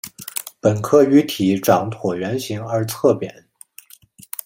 [0.59, 3.45] 本科鱼体长椭圆形而侧扁。